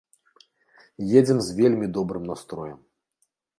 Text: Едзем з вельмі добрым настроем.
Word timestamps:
Едзем 1.21 1.39
з 1.49 1.55
вельмі 1.61 1.91
добрым 2.01 2.27
настроем. 2.33 2.79